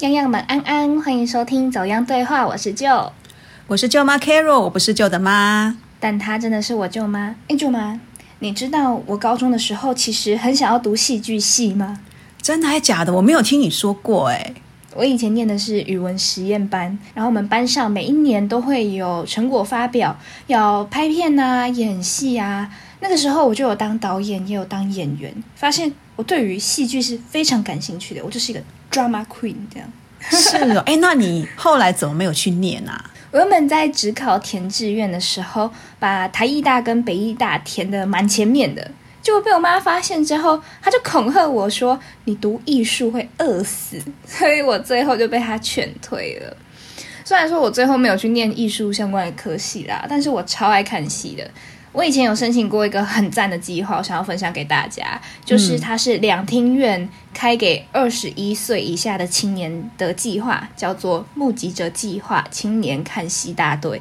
[0.00, 3.12] 样样们安安，欢迎收听走样对话，我是舅，
[3.66, 7.34] 我是舅妈 Carol，我不是舅的妈，但她真的是我舅妈。
[7.48, 7.98] 哎，舅妈，
[8.38, 11.98] 你知道我高中的时候其实很想要读戏剧系吗？
[12.40, 13.12] 真的还假的？
[13.14, 14.54] 我没有听你说过哎。
[14.94, 22.70] 我以前念的是语文实验班，然后我们班上每一年都会有成果发表，要拍片啊、演戏啊。
[23.00, 28.62] 那个时候我就有当导演，也有当演员，发现我对于戏剧是非常感兴趣的，我就是一个。
[28.90, 29.90] Drama Queen 这样
[30.30, 33.10] 是哦， 哎，那你后来怎么没有去念啊？
[33.30, 38.90] 我原本在只考填志愿的时候，把台艺大跟北艺大填的蛮前面的，
[39.22, 44.02] 结果被我妈发现之后，她就恐吓我说：“你读艺术会饿死。
[44.26, 46.56] ”所以我最后就被她劝退了。
[47.24, 51.48] 虽然说我最后没有去念艺术相关的科系啦，但是我超爱看戏的。
[51.98, 64.00] 我以前有申请过一个很赞的计划，我想要分享给大家，就是它是两厅院开给二十一岁以下的青年的计划，叫做“目击者计划”青年看戏大队。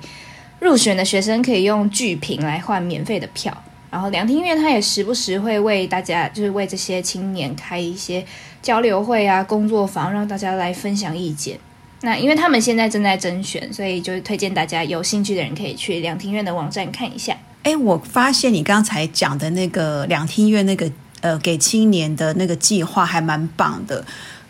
[0.59, 8.23] 入选的学生可以用剧评来换免费的票，然后两厅院它也时不时会为大家，就是为这些青年开一些
[8.61, 11.57] 交流会啊、工作坊，让大家来分享意见。
[12.01, 17.35] 那因为他们现在正在甄选，所以就推荐大家有兴趣的人可以去两厅院的网站看一下。
[17.67, 24.05] 哎，我发现你刚才讲的那个两厅院那个呃给青年的那个计划还蛮棒的。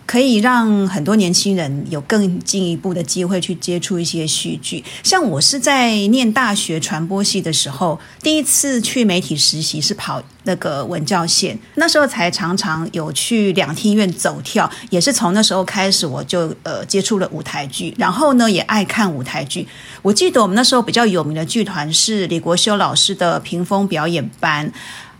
[0.08, 4.84] 可以让很多年轻人有更进一步的机会去接触一些戏剧。
[5.04, 19.68] 像我是在念大学传播系的时候，第一次去媒体实习是跑那个文教线，那时候才常常有去两厅院走跳，也是从那时候开始我就呃接触了舞台剧，然后呢也爱看舞台剧。
[20.02, 24.72] 我记得我们那时候比较有名的剧团是李国修老师的屏风表演班。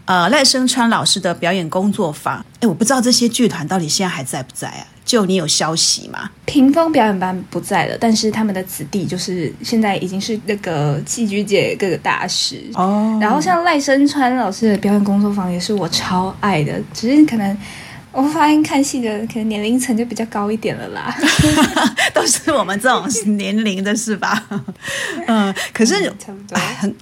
[0.08, 4.88] 呃，赖声川老师的表演工作坊，哎，我不知道这些剧团到底现在还在不在啊？
[5.03, 6.30] 就你有消息吗？
[6.45, 13.17] 屏风表演班不在了，但是他们的子弟就是现在已经是那个戏剧界各个大师哦。
[13.22, 17.57] 然后像赖声川老师的表演工作坊也是我超爱的，只是可能
[18.13, 21.13] 我发现看戏的可能年龄层就比较高一点了啦，
[22.13, 23.06] 都是我们这种
[23.38, 24.41] 年龄的是吧？
[25.28, 26.96] 嗯，可是差不多很。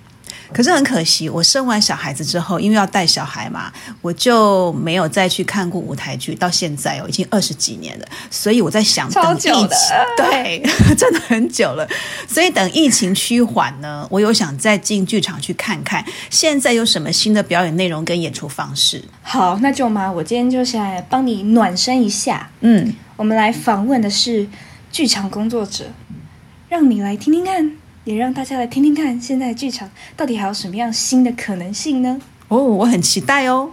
[0.53, 6.35] 可是很可惜，我生完小孩子之后，因为要带小孩嘛，我就没有再去看过舞台剧。
[6.35, 9.51] 到现在哦，已经二十几年了，所以我在想，等疫情，
[10.17, 10.61] 对，
[10.95, 11.88] 真的很久了。
[12.28, 19.03] 所以等疫情趋缓呢，我有想再进剧场去看看，现在有什么新的表演内容跟演出方式。
[19.22, 22.50] 好，那舅妈，我今天就想来帮你暖身一下。
[22.62, 24.47] 嗯，我们来访问的是
[24.91, 25.85] 剧场工作者，
[26.69, 27.72] 让你来听听看。
[28.05, 32.21] 也让大家来听听看，现在剧场到底还有什么样新的可能性呢？
[32.47, 33.71] 哦，我很期待哦。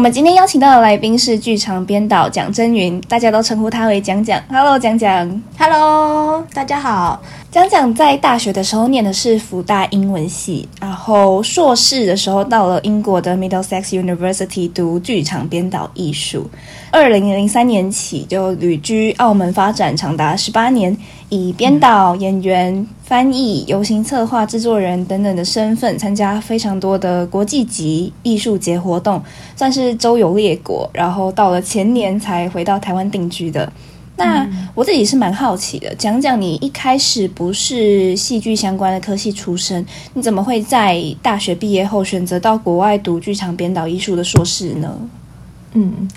[0.00, 4.42] 我们今天邀请到的来宾是剧场编导蒋真云，大家都称呼他为蒋蒋。
[4.48, 5.42] Hello，蒋蒋。
[5.58, 7.20] Hello，大家好。
[7.50, 16.48] 蒋蒋在大学的时候念的是福大英文系，然后硕士的时候到了英国的 Middlesex University 读剧场编导艺术。
[16.90, 20.96] 二零零三年起就旅居澳门发展长达十八年。
[21.30, 29.22] 以编导、演员、翻译、游行策划、制作人等等的身份，参加非常多的国际级艺术节活动，
[29.54, 30.90] 算是周游列国。
[30.92, 33.72] 然后到了前年才回到台湾定居的。
[34.16, 44.98] 那我自己是蛮好奇的，讲讲你一开始不是戏剧相关的科系出身，你怎么会在大学毕业后选择到国外读剧场编导艺术的硕士呢？
[45.74, 46.08] 嗯，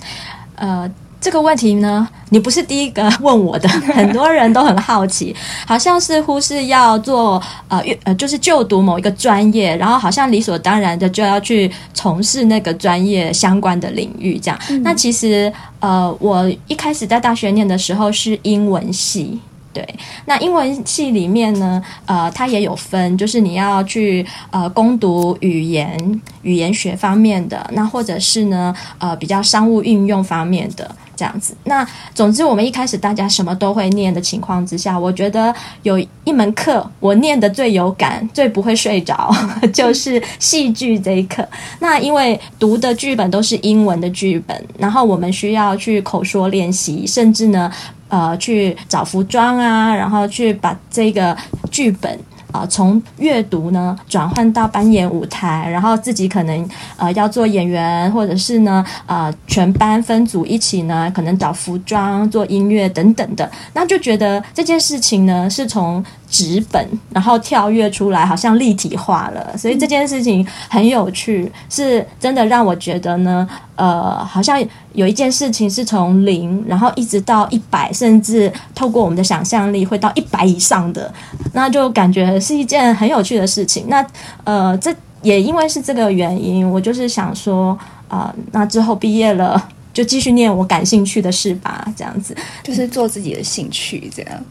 [0.56, 0.91] 呃。
[1.24, 5.34] 这个问题呢，你不是第一个问我的， 很多人都很好奇，
[5.66, 14.60] 好像似乎是要做呃呃，就是就读某一个专业，然后好像理所当然的就要去从事那个专业相关的领域这样。
[14.81, 19.40] 那其实呃，我一开始在大学念的时候是英文系。
[19.74, 19.84] 对，
[20.25, 31.56] 那英文系里面呢，呃，它也有分，就是你要去呃攻读语言语言学方面的，那或者是呢，呃，比较商务运用方面的这样子。
[31.64, 31.84] 那
[32.14, 39.34] 总之，我们一开始大家什么都会念的情况之下，我觉得有一门课我念的最有感、最不会睡着，
[39.74, 41.44] 就是戏剧这一课。
[41.80, 47.72] 那因为读的剧本都是英文的剧本，然后我们需要去口说练习，甚至呢。
[48.13, 51.36] 呃，去找服装啊，然后去把这个
[51.71, 52.19] 剧本
[52.51, 74.59] 啊从阅读呢转换到扮演舞台，然后自己可能呃要做演员，或者是呢呃全班分组一起呢可能找服装、做音乐等等的，那就觉得这件事情呢是从纸本然后跳跃出来，好像立体化了，所以这件事情很有趣，是真的让我觉得呢呃好像
[74.94, 81.13] 有一件事情是从零然后一直到一百，甚至透过我们的想象力会到一百以上的，
[81.53, 83.85] 那就感觉是一件很有趣的事情。
[83.88, 84.03] 那
[84.44, 84.91] 呃，这
[85.21, 87.77] 也因为是这个原因，我就是想说
[88.07, 92.35] 啊、那之后毕业了就继续念我感兴趣的事吧，这样子。
[92.63, 94.44] 就是做自己的兴趣这样。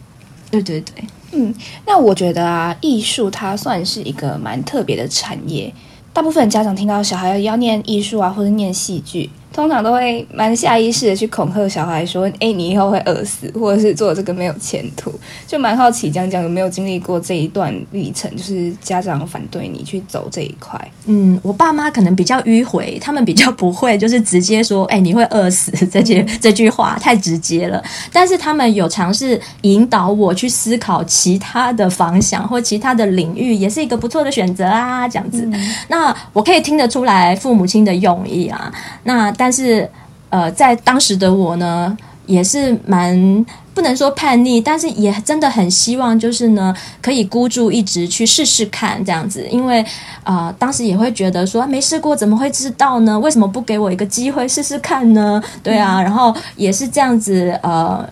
[0.51, 1.03] 对对对，
[1.33, 1.55] 嗯，
[1.87, 5.73] 那我觉得啊，艺术它算是一个蛮特别的产业。
[6.13, 15.13] 大部分家长听到小孩要念艺术啊，或者念戏剧，通常都会蛮下意识的去恐吓小孩说：“哎，你以后会饿死，或者是做这个没有前途。”
[15.47, 20.81] 就蛮好奇，讲讲有没有经历过这一段历程，就是家长反对你去走这一块。
[21.07, 27.83] 嗯，我爸妈可能比较迂回，他们比较不会，就是直接说“哎、你会饿死”这句 这句话太直接了。
[28.13, 35.07] 但是他们有尝试引导我去思考其他的方向或其他的领域，也是一个不错的选择啊。
[35.07, 35.47] 这样子，
[35.89, 38.73] 那我可以听得出来父母亲的用意啊。
[39.05, 39.91] 那但是
[40.31, 41.97] 呃，在当时的我呢，
[42.27, 43.45] 也是蛮
[43.75, 46.73] 不能说叛逆，但是也真的很希望，就是呢，
[47.03, 49.83] 可以孤注一掷去试试看这样子，因为
[50.23, 53.19] 啊、呃当时也会觉得说没试过怎么会知道呢？
[53.19, 55.43] 为什么不给我一个机会试试看呢？
[55.61, 58.09] 对啊，然后也是这样子，呃，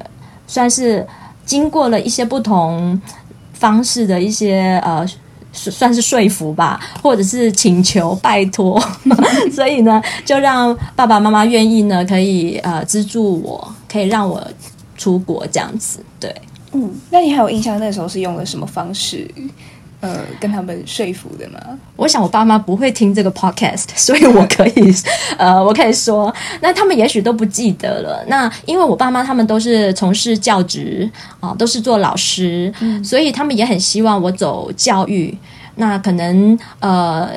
[0.48, 1.06] 算是
[1.46, 3.00] 经过了一些不同
[3.52, 5.06] 方式的一些呃。
[5.52, 8.80] 算算是说服吧，或者是请求、拜托，
[9.52, 14.42] 所以呢，就让爸爸妈妈愿意呢，可以呃资助我，可以让我
[14.96, 16.04] 出国这样子。
[16.18, 16.34] 对，
[16.72, 19.28] 嗯，那你还有印象那时候是用了什么方式，
[20.00, 21.60] 呃，跟他们说服的吗？
[21.96, 24.94] 我想我爸妈不会听这个 podcast，所以我可以
[25.38, 28.24] 呃，我可以说，那他们也许都不记得了。
[28.28, 31.10] 那因为我爸妈他们都是从事教职
[31.40, 32.72] 啊、都是做老师，
[33.04, 35.36] 所以他们也很希望我走教育。
[35.76, 37.30] 那可能呃。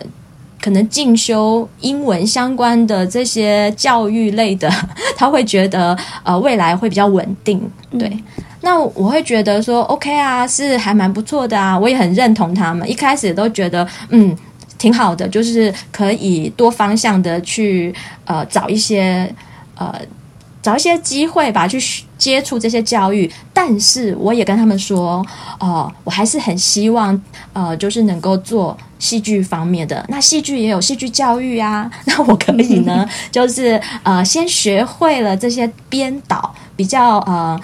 [0.63, 4.71] 可能进修英文相关的这些教育类的，
[5.17, 7.59] 他会觉得呃未来会比较稳定，
[7.99, 8.17] 对。
[8.61, 12.89] 那我会觉得说 OK 啊，是还蛮不错的啊，我也很认同他们。
[12.89, 14.33] 一开始都觉得嗯
[14.77, 17.93] 挺好的，就是可以多方向的去
[18.23, 19.29] 呃找一些
[19.75, 19.93] 呃
[20.61, 21.77] 找一些机会吧，去
[22.17, 23.29] 接触这些教育。
[23.53, 25.21] 但是我也跟他们说，
[25.59, 27.21] 哦、我还是很希望
[27.51, 30.03] 呃就是能够做戏剧方面的。
[30.07, 37.59] 那戏剧也有戏剧教育啊， 那我可以呢， 就是呃先学会了这些编导比较呃。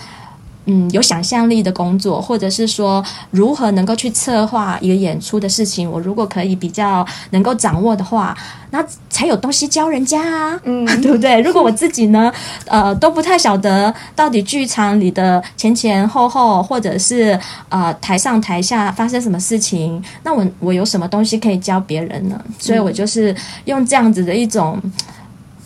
[0.69, 8.37] 嗯，有想象力的工作，或者是说如何能够去策划一个演出的事情，我如果可以比较能够掌握的话，
[8.71, 11.41] 那才有东西教人家啊，嗯对不 对？
[11.41, 12.31] 如果我自己呢，
[12.65, 17.37] 呃，都不太晓得到底剧场里的前前后后，或者是
[17.69, 22.39] 呃台上台下发生什么事情，那我我有什么东西可以教别人呢？
[22.59, 23.35] 所以我就是
[23.65, 24.79] 用这样子的一种。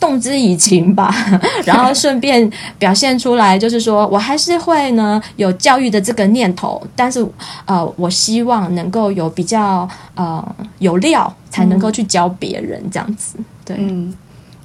[0.03, 1.15] 动之以情吧，
[1.63, 7.25] 然后顺便表现出来，就是说我还是会呢有教育的这个念头，但是
[7.63, 13.37] 呃，我希望能够有比较呃有料，才能够去教别人这样子。
[13.63, 14.13] 对，嗯，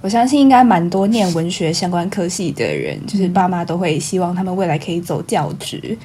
[0.00, 5.97] 我相信应该蛮多念文学相关科系的人，就是爸妈都会希望他们未来可以走教职。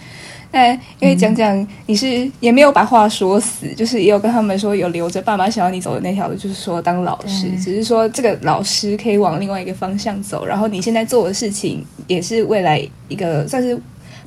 [0.54, 13.78] 那因为讲讲你是也没有把话说死，就是也有跟他们说有留着爸妈想要你走的那条路，就是说当老师，只是说这个老师可以往另外一个方向走，然后你现在做的事情也是未来一个算是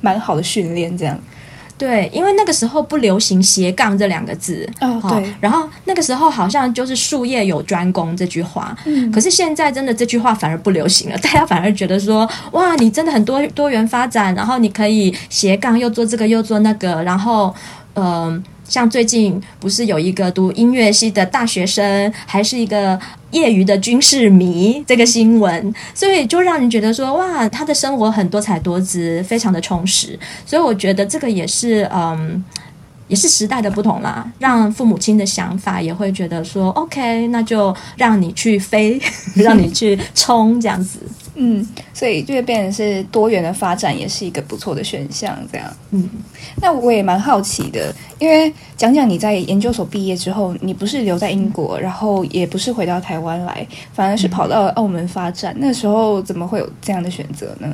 [0.01, 1.17] 蛮好的训练，这样。
[1.77, 4.67] 对，因为那个时候不流行斜杠这两个字。
[4.81, 17.53] 哦对，然后那个时候好像就是术业有专攻这句话，嗯可是现在真的这句话反而不流行了，大家反而觉得说，哇，你真的很多多元发展，然后你可以斜杠又做这个又做那个，然后
[17.93, 22.99] 嗯、像最近不是有一个读音乐系的大学生，还是一个
[23.31, 32.43] 业余的军事迷这个新闻，所以就让人觉得说，哇，他的生活很多彩多姿，非常的充实，所以我觉得这个也是嗯。
[33.09, 39.01] 也是时代的不同啦，让父母亲的想法也会觉得说，OK，那就让你去飞，
[39.33, 40.99] 让你去冲这样子。
[41.39, 45.37] 嗯，所以就会变成是多元的发展，也是一个不错的选项。
[45.51, 46.09] 这样，嗯，
[46.59, 55.55] 那我也蛮好奇的，因为讲讲你在研究所毕业之后，你不是留在英国，然后也不是回到台湾来，反而是跑到澳门发展。
[55.59, 57.67] 那时候怎么会有这样的选择呢？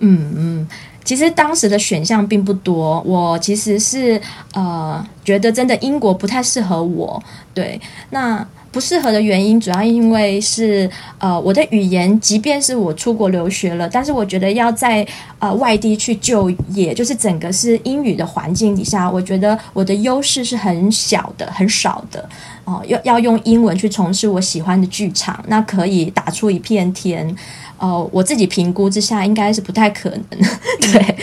[0.00, 0.68] 嗯嗯，
[1.08, 4.20] 其实当时的选项并不多，我其实是
[4.52, 7.22] 呃觉得真的英国不太适合我，
[7.54, 8.46] 对，那。
[8.70, 15.04] 不适合的原因，主要因为是呃，我的语言，即便是我出国留学了，但是我觉得要在
[15.38, 22.28] 呃外地去就业，就是整个是英语的环境底下，我觉得我的优势是很小的、很少的
[22.64, 22.84] 哦。
[22.86, 27.34] 要要用英文去从事我喜欢的剧场，那可以打出一片天
[27.78, 28.08] 哦。
[28.12, 30.20] 我自己评估之下，应该是不太可能。
[30.92, 31.16] 对，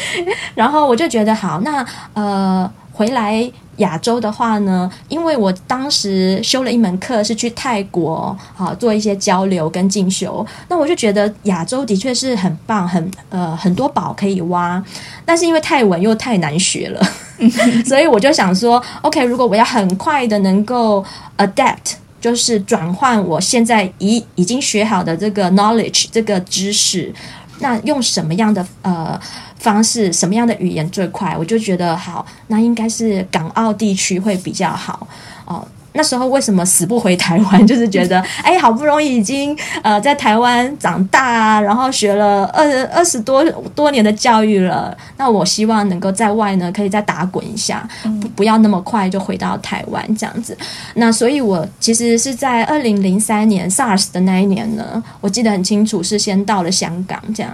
[0.56, 3.52] 然后我就觉得好，那呃回来。
[3.80, 14.82] 亚洲的话呢，因为我当时修了一门课是去泰国啊做一些交流跟进修，那我就觉得亚洲的确是很棒，很呃很多宝可以挖，
[15.26, 17.06] 但是因为泰文又太难学了，
[17.86, 21.04] 所以我就想说，OK，如果我要很快的能够
[21.38, 21.96] adapt，
[22.26, 27.14] 就是转换我现在已已经学好的这个 knowledge 这个知识，
[27.60, 29.20] 那用什么样的呃？
[29.58, 31.36] 方式什么样的语言最快？
[31.36, 35.08] 我就觉得好，那应该是港澳地区会比较好
[35.46, 35.68] 哦。
[35.96, 37.56] 那时候为什么死不回台湾？
[37.66, 47.88] 就是觉得，哎，好不容易已经呃在台湾长大，啊然后学了二二十多多年的教育了，那我希望能够在外呢，可以再打滚一下，
[48.22, 50.56] 不不要那么快就回到台湾这样子。
[50.96, 57.52] 那所以，我其实是在二零零三年 SARS 的那一年呢，我记得很清楚，是先到了香港这样。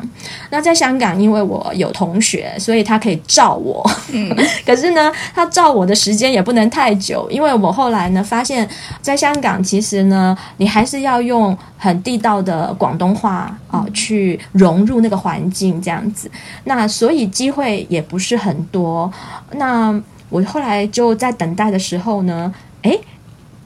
[0.50, 3.88] 那在香港，因为我有同学，所以他可以照我。
[4.12, 8.26] 嗯， 可是呢，他照我的时间也不能太久，因为我后来呢。
[8.32, 8.66] 发现，
[9.02, 16.32] 在香港，其实呢，你还是要用很地道的广东话啊，去融入那个环境，这样子。
[16.64, 19.12] 那所以机会也不是很多。
[19.56, 19.94] 那
[20.30, 22.98] 我后来就在等待的时候呢，诶，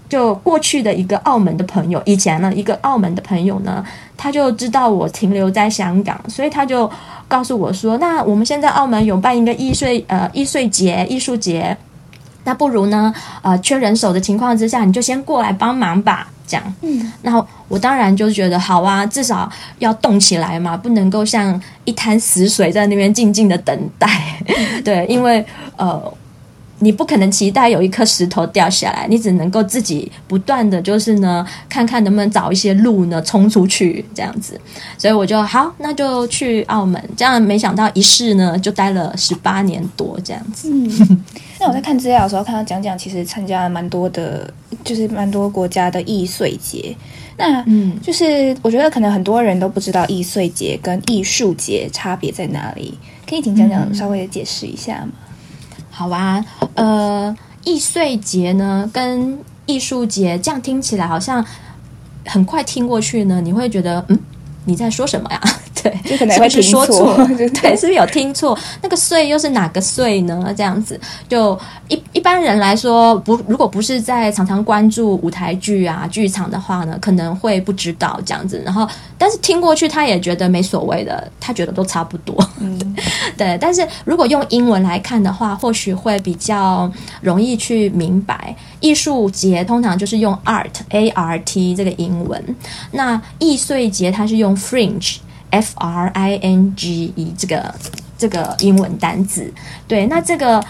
[0.09, 3.85] 就过去的一个澳门的朋友，以前呢一个澳门的朋友呢，
[4.17, 6.89] 他就知道我停留在香港，所以他就
[7.27, 11.77] 告诉我说：“那我们现在澳门有办一个艺术呃艺术节，艺术节。”
[12.45, 13.13] 那不如呢？
[13.41, 16.29] 呃，缺人手的情况之下，你就先过来帮忙吧。
[16.47, 24.07] 这样，嗯，那我当然就觉得好啊，至少要动起来嘛，不能够像一滩死水在那边静静的等待。
[24.85, 26.01] 对，因为呃。
[26.79, 34.59] 你不可能期待有一颗石头掉下来，你只能够自己不断的就是呢，看看能不能找一些路呢，冲出去这样子。
[34.97, 37.01] 所以我就好，那就去澳门。
[37.15, 40.69] 这样没想到一试呢，就待了十八年多这样子。
[40.69, 41.23] 嗯，
[41.59, 46.95] 那我在看资料的时候看到讲讲，其实参加了蛮多的，就是蛮多国家的易碎节。
[47.37, 52.97] 那嗯，就是我觉得可能很多人都不知道易碎节跟艺术节差别在哪里，
[53.27, 55.11] 可以请讲讲稍微的解释一下吗？
[55.89, 56.45] 好啊，
[56.75, 61.45] 呃，易碎节呢跟艺术节，这样听起来好像
[62.25, 64.19] 很快听过去呢，你会觉得嗯，
[64.65, 65.41] 你在说什么呀？
[65.85, 67.15] 对，就可能会说错，
[67.61, 68.57] 对，是不是有听错？
[68.81, 70.51] 那个“岁”又是哪个“岁”呢？
[70.57, 70.99] 这样子，
[71.29, 78.59] 就一一般人来说，不，如果不是在常常关注舞台剧啊、剧场的话呢，可能会不知道这样子。
[78.65, 82.35] 然后，但是听过去，他也觉得没所谓的，他觉得都差不多。
[82.59, 82.95] 嗯，
[83.37, 83.55] 对。
[83.61, 88.55] 但是如果用英文来看的话，或许会比较容易去明白。
[88.79, 92.43] 艺术节通常就是用 art a r t 这个英文，
[92.91, 95.17] 那易碎节它是用 fringe。
[95.55, 97.73] F R I N G E 这个
[98.17, 99.53] 这个英文单字，
[99.87, 100.61] 对，那这个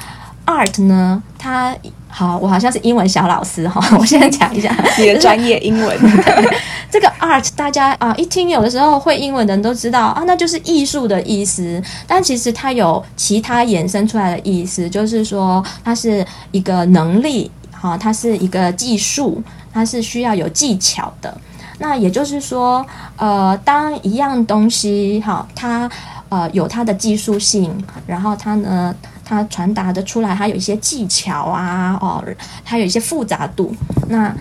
[0.46, 1.22] art 呢？
[1.40, 1.76] 它
[2.08, 5.98] 好，我好像是英文小老师哈， 我现在讲一下你的专业英文。
[6.92, 11.82] 这个 art 大家啊一听，有的时候会英文的人都知道啊，那就是艺术的意思。
[12.06, 19.42] 但其实它有其他衍生出来的意思，就是说它是一个能力，哈，它是一个技术，
[19.74, 21.36] 它是需要有技巧的。
[21.80, 22.86] 那也就是说，
[23.18, 25.90] 呃，当一样东西哈，它
[26.30, 27.76] 呃有它的技术性，
[28.08, 32.24] 然后它呢，它传达的出来，它有一些技巧啊，哦，
[32.64, 33.76] 它有一些复杂度，
[34.08, 34.34] 那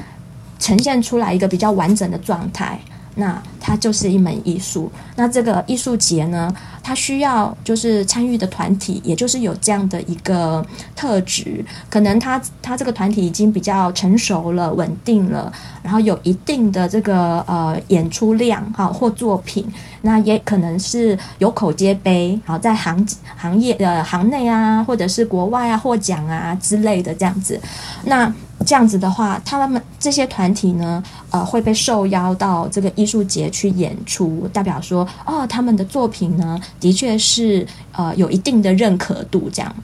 [0.58, 2.78] 呈现出来一个比较完整的状态。
[3.16, 4.90] 那它就是一门艺术。
[5.16, 10.64] 那这个艺术节呢，它需要就是参与的团体，也就是有这样的一个
[10.96, 11.64] 特质。
[11.88, 15.52] 可能他他这个团体已经比较成熟了、稳定了，
[15.82, 19.66] 然后有一定的这个呃演出量哈或作品。
[20.02, 23.06] 那也可能是有口皆碑，好在行
[23.36, 27.58] 行业的行内啊，或者是国外啊获奖啊之类的这样子。
[28.04, 28.30] 那
[28.64, 39.48] 这样子的话，他们这些团体呢，呃，会被受邀到这个艺术节去演出，代表说，哦，他们的作品呢，的确是呃有一定的认可度。
[39.52, 39.74] 这样，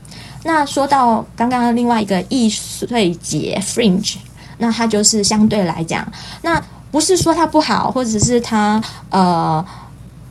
[0.44, 2.86] 那说到刚刚另外一个艺术
[3.20, 4.16] 节 Fringe，
[4.58, 6.06] 那它就是相对来讲，
[6.42, 9.64] 那不是说它不好，或者是它呃，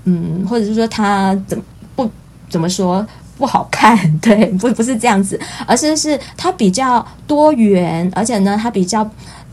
[0.06, 1.62] 嗯，或者是说它怎
[1.96, 2.10] 不
[2.50, 3.06] 怎么说
[3.40, 3.98] 不好看？
[4.22, 9.10] 对，不不是这样子，而是是它比较多元，而且呢，它比较。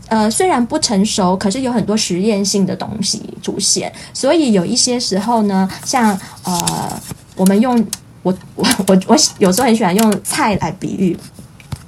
[0.09, 7.01] 呃，虽然不成熟，可是有很多实验性的东西出现，所以有一些时候呢，像呃，
[7.35, 7.75] 我们用
[8.23, 11.17] 我我我我有时候很喜欢用菜来比喻，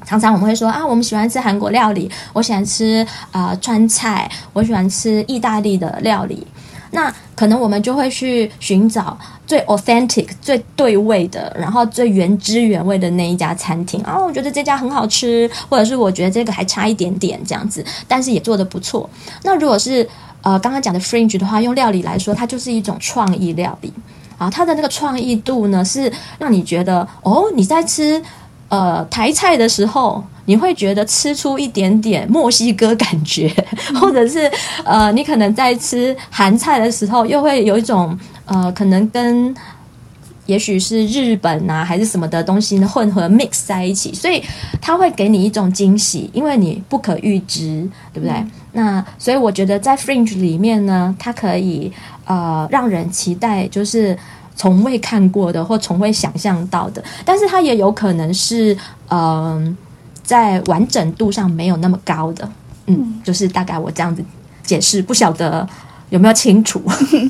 [0.05, 6.45] 常常我们会说啊，我们喜欢吃韩国料理，我喜欢吃啊川菜，我喜欢吃意大利的料理。
[6.91, 19.09] 那可能我们就会去寻找最 authentic、最对味的，然后最原汁原味的那一家餐厅啊，我觉得这家很好吃，或者是我觉得这个还差一点点这样子，但是也做的不错。
[19.43, 20.07] 那如果是
[20.41, 23.93] 呃刚刚讲的 fringe 的话，用料理来说，它就是一种创意料理
[24.37, 28.21] 啊，它的那个创意度呢，是让你觉得哦，你在吃。
[28.71, 33.47] 呃，台菜的时候，你会觉得吃出一点点墨西哥感觉，
[34.01, 34.51] 或者是
[34.83, 39.53] 呃，你可能在吃韩菜的时候，又会有一种呃，可能跟
[40.47, 44.43] 也许是日本啊，还是什么的东西呢混合 mix 在一起，所以
[44.81, 48.43] 它会给你一种惊喜，因为你不可预知，对不对？
[48.71, 51.93] 那所以我觉得在 Fringe 里面呢，它可以
[52.25, 54.17] 呃让人期待，就是。
[54.59, 58.75] 从未看过的或从未想象到的，但是它也有可能是，
[59.09, 59.77] 嗯，
[60.29, 62.47] 在完整度上没有那么高的，
[62.85, 64.23] 嗯，就是大概我这样子
[64.61, 65.67] 解释，不晓得
[66.11, 66.79] 有没有清楚？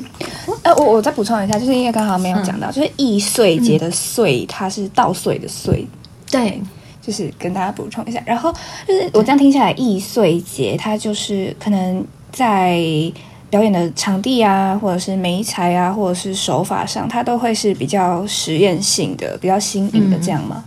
[0.62, 5.88] 呃，我我再补充一下，就是因为刚好没有讲到，就是易碎节的碎，它是稻穗的穗，
[6.30, 6.60] 对，
[7.00, 8.22] 就是跟大家补充一下。
[8.26, 8.52] 然后
[8.86, 12.78] 就是我这样听下来，易碎节它就是可能在。
[13.50, 20.62] 表演的场地啊，或者是媒材啊，或者是手法上，它都会是比较实验性的、比较新颖的这样吗？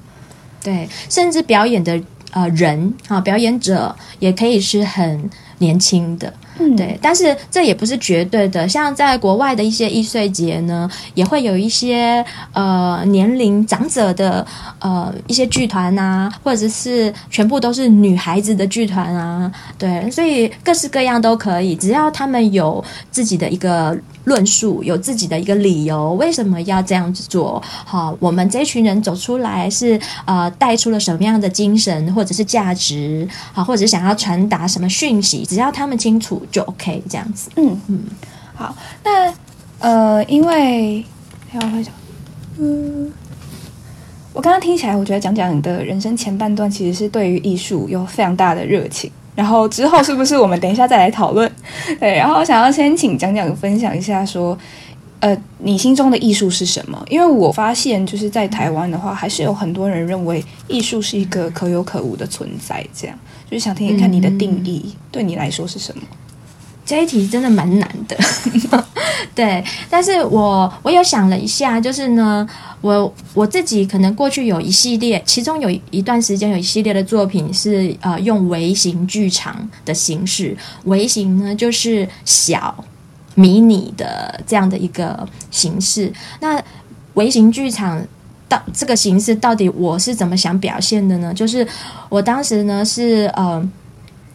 [0.61, 1.97] 对，甚至表演的
[2.33, 6.33] 呃人啊，表演者也可以是很年轻的。
[6.77, 8.67] 对，但是这也不是绝对的。
[8.67, 12.23] 像在国外的一些易碎节呢，也会有一些
[12.53, 14.45] 呃年龄长者的
[14.77, 19.51] 呃一些剧团啊，或者是全部都是女孩子的剧团啊。
[19.79, 23.97] 对，所以各式各样都可以，只要他们有自己的一个。
[24.25, 27.61] 论述有自己的一个理由，为什么要这样子做？
[27.85, 33.27] 好，我们这群人走出来是呃带出了什么样的精神或者是价值？
[33.51, 35.45] 好，或者是想要传达什么讯息？
[35.45, 37.49] 只要他们清楚就 OK，这样子。
[37.55, 38.03] 嗯嗯，
[38.55, 39.33] 好，那
[39.79, 41.03] 呃，因为
[41.53, 41.93] 要会想，
[42.59, 43.11] 嗯，
[44.31, 49.11] 我刚刚听起来，我觉得讲讲你的人生前半段其实是对于艺术有非常大的热情。
[49.35, 51.51] 然后之后是不是我们等一下再来讨论？
[51.99, 54.57] 对，然后想要先请讲讲分享一下，说，
[55.19, 57.03] 呃，你心中的艺术是什么？
[57.09, 63.17] 因为我发现就是在台湾的话，还是有很多人认为艺术是一个可有可无的存在，这样
[63.49, 66.03] 就是想听听看你的定义，对你来说是什么？
[66.85, 68.17] 这一题真的蛮难的，
[69.33, 72.45] 对，但是我我有想了一下，就是呢，
[72.81, 82.83] 我我自己可能过去有一系列，其中有一段时间有一系列的作品是呃用微型剧场的形式，微型呢就是小
[83.35, 86.11] 迷你的这样的一个形式。
[86.41, 86.61] 那
[87.13, 88.05] 微型剧场
[88.49, 91.33] 到这个形式到底我是怎么想表现的呢？
[91.33, 91.65] 就是
[92.09, 93.65] 我当时呢是呃，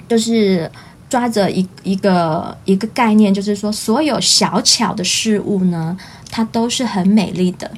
[0.08, 0.70] 就是。
[1.09, 5.97] 抓着一一个一个概念，就是说，所有小巧的事物呢，
[6.31, 7.71] 它都是很美丽的，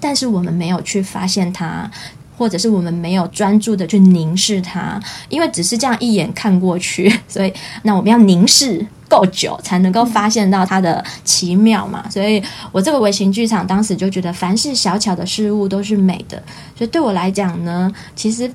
[0.00, 1.90] 但是我们没有去发现它，
[2.38, 12.08] 或者是我们没有专注的去凝视它，因为只是这样一眼看过去， 所以那我们要凝视够久，才能够发现到它的奇妙嘛。
[12.08, 16.42] 所以我这个微型剧场当时就觉得，凡是小巧的事物都是美的，
[16.78, 18.50] 所以对我来讲呢，其实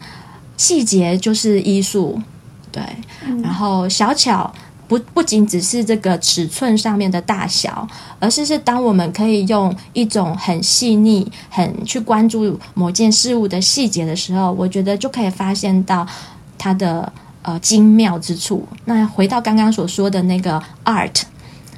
[0.58, 2.20] 细节就是艺术。
[2.76, 4.54] 对，然后小巧
[4.86, 7.88] 不不仅只是这个尺寸上面的大小，
[8.20, 16.06] 而是是当我们可以用一种很细腻、很去关注某件事物的细节的时候，我觉得就可以发现到
[16.58, 17.10] 它的
[17.44, 18.68] 呃精妙之处。
[18.84, 21.22] 那回到刚刚所说的那个 art，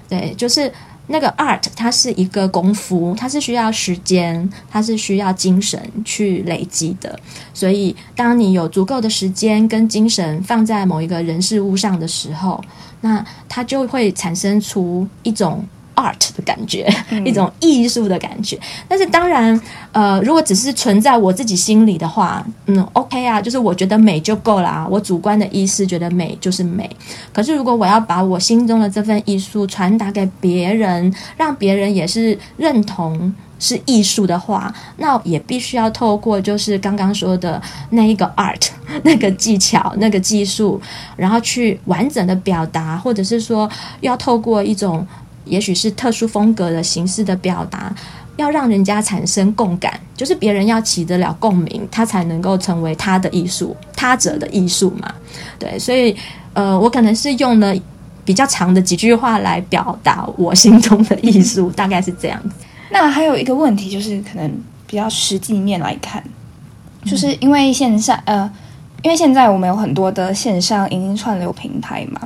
[0.10, 0.74] 对，就是。
[1.08, 7.20] 那个 art 它是一个功夫，它是需要时间，它是需要精神去累积的。
[7.54, 12.64] 所以，当你有足够的时间跟精神放在某一个人事物上的时候，
[13.02, 15.66] 那它就会产生出一种。
[15.98, 16.88] Art 的感觉，
[17.26, 18.58] 一种艺术的感觉。
[18.88, 19.60] 但是当然，
[19.92, 24.88] 呃，如果只是存在我自己心里的话，嗯，OK 啊，就是我觉得美就够了啊。
[24.90, 26.90] 我主观的意思觉得美就是美。
[27.34, 38.70] 可是如果我要把我心中的这份艺术传达给别人，让别人也是认同是艺术的话，那也必须要透过就是刚刚说的那一个 art
[39.04, 40.80] 那个技巧那个技术，
[41.16, 43.70] 然后去完整的表达，或者是说
[44.02, 45.06] 要透过一种。
[45.50, 47.94] 也许是特殊风格的形式的表达，
[48.36, 55.14] 要让人家产生共感，就是别人要起得了共鸣，他才能够成为他的艺术，他者的艺术嘛。
[55.58, 56.16] 对，所以
[56.54, 57.76] 呃，我可能是用了
[58.24, 62.56] 比较长的几句话来表达我心中的艺术，大概是这样子。
[62.90, 64.52] 那还有一个问题就是，可能
[64.86, 66.24] 比较实际面来看，
[67.06, 68.50] 就是因为线上呃，
[69.04, 72.22] 因为现在我们有很多的线上影音串流平台嘛，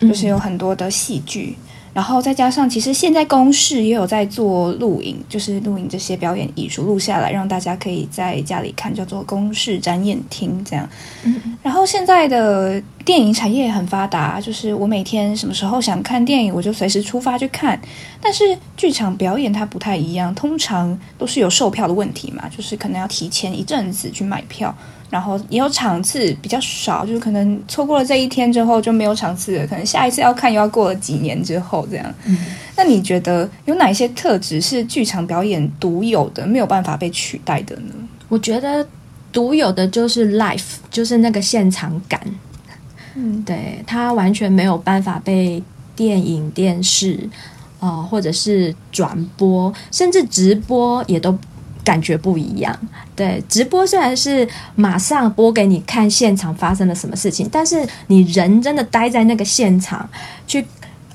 [0.00, 1.56] 就是有很多的戏剧，
[1.98, 10.88] 然后再加上其实现在公视也有在做录影，就是录影这些表演艺术录下来，让大家可以在家里看，叫做公视展演厅这样。
[11.24, 17.76] 嗯然后现在的电影产业也很发达，就是我每天什么时候想看电影，我就随时出发去看。
[18.20, 24.72] 但是剧场表演它不太一样，通常都是有售票的问题嘛，就是可能要提前一阵子去买票，
[25.10, 32.14] 然后也有场次比较少，就是可能错过了这一天之后就没有场次了，可能下一次要看又要过了几年之后这样。
[32.26, 32.38] 嗯
[32.76, 37.92] 那你觉得有哪些特质是剧场表演独有的，没有办法被取代的呢？
[38.28, 38.86] 我觉得
[39.32, 42.20] 独有的就是 life，就是那个现场感。
[43.16, 45.60] 嗯，对，它完全没有办法被
[45.96, 47.28] 电影、电视，
[47.80, 51.36] 呃，或者是转播，甚至直播也都
[51.88, 52.78] 感觉不一样。
[53.16, 57.74] 对，直播虽然是马上播给你看现场发生了什么事情，但是
[58.08, 60.08] 你人真的待在那个现场
[60.46, 60.64] 去。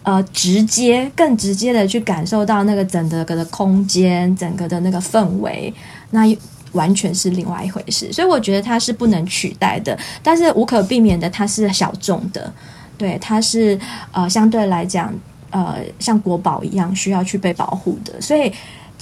[0.05, 5.73] 呃，直接更直接的去感受到那个整个的空间，整个的那个氛围，
[6.09, 6.23] 那
[6.73, 8.11] 完全是另外一回事。
[8.11, 12.53] 所以我觉得它是不能取代的，但是无可避免的，它是小众的，
[12.97, 13.79] 对，它是
[14.11, 15.09] 呃相对来讲，
[15.51, 18.19] 呃像国宝一样需要去被保护的。
[18.19, 18.51] 所以，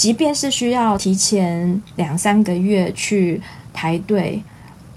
[0.02, 3.40] 即便是需要提前两三个月去
[3.72, 4.42] 排队。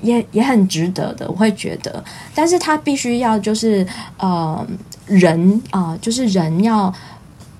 [0.02, 3.86] 也也很值得的，我会觉得，但是他必须要就是
[4.18, 4.66] 呃
[5.06, 6.92] 人啊、就是人要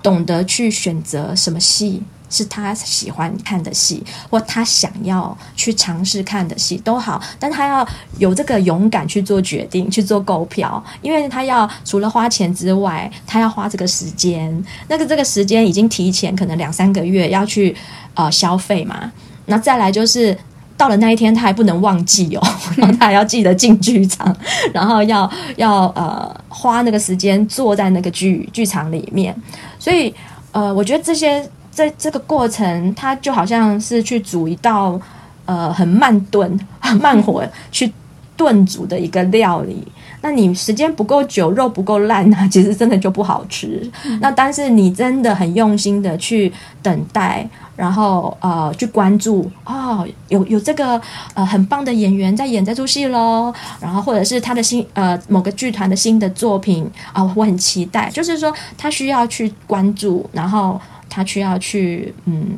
[0.03, 2.03] 懂得去选择什么戏
[2.35, 17.73] 是他喜欢看的戏，或他想要去尝试看的戏都好，但他要有这个勇敢去做决定，去做购票，因为他要除了花钱之外，他要花这个时间，那个这个时间已经提前可能两三个月要去
[18.15, 19.11] 呃消费嘛，
[19.45, 20.37] 那再来就是。
[20.77, 22.41] 到了那一天，他还不能忘记哦，
[22.75, 24.35] 然 后他还要记得进剧场，
[24.75, 29.33] 然后要要呃花那个时间坐在那个剧剧场里面，
[29.79, 30.13] 所以
[30.51, 34.99] 呃，我觉得这些在这个过程，它就好像是去煮一道
[35.45, 37.91] 呃很慢炖、很慢火去
[38.37, 39.85] 炖煮的一个料理。
[40.21, 43.87] 那你时间不够久，肉不够烂啊， 其实真的就不好吃。
[44.21, 47.47] 那但是你真的很用心的去等待。
[47.75, 50.99] 然后呃，去关注哦，有有这个
[51.33, 58.09] 呃很棒的演员在演这出戏喽，然后或者是他的新呃某个剧团的新的作品啊、我很期待。
[58.09, 62.57] 就是说他需要去关注，然后他需要去嗯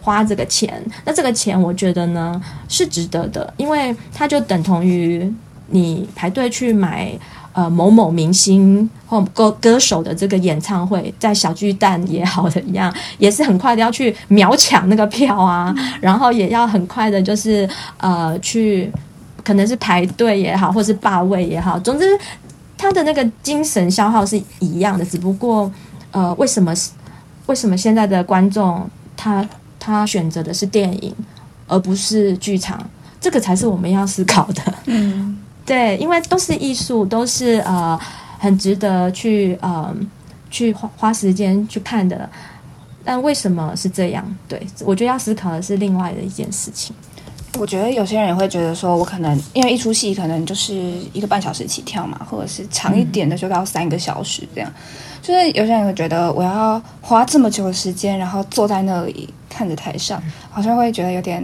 [0.00, 0.82] 花这个钱。
[1.04, 5.32] 那这个钱我觉得呢是值得的，因为它就等同于
[5.68, 7.12] 你排队去买。
[7.56, 18.90] 呃，某某明星或歌歌手的这个演唱会，在小巨蛋也好的一样，也是很快的要去秒抢那个票啊，然后也要很快的，就是呃去，
[19.44, 22.04] 可能是排队也好，或是霸位也好，总之
[22.76, 25.70] 他的那个精神消耗是一样的，只不过
[26.10, 26.74] 呃，为什么
[27.46, 31.14] 为什么现在的观众他他选择的是电影
[31.66, 32.84] 而不是剧场？
[33.20, 34.62] 这个才是我们要思考的。
[34.86, 35.38] 嗯。
[35.66, 37.98] 对，因为都是艺术，都是呃
[38.38, 39.94] 很值得去呃
[40.50, 42.28] 去花花时间去看的。
[43.02, 44.22] 但为什么是这样？
[44.46, 46.94] 对我觉得要思考的是另外的一件事情。
[47.58, 50.74] 我觉得有些人也会觉得说，我可能因为一出戏可能就是
[51.14, 54.70] 一个半小时起跳嘛，或者是长一点的就到三个小时这样。
[55.24, 61.42] 就是有些人会觉得我要花这么久的时间，然后坐在那里看着台上，好像会觉得有点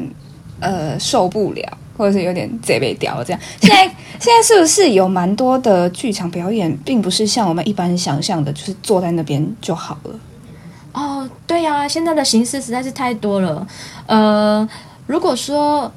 [0.60, 1.78] 呃受不了。
[1.96, 3.84] 或者是有点贼被掉这样， 现在
[4.18, 10.14] 现在是不是有蛮多的剧场表演，并不是像我们一般想象的，就是坐在那边就好了？
[10.94, 13.66] 哦，对呀，现在的形式实在是太多了。
[14.06, 14.66] 呃，
[15.06, 15.92] 如果说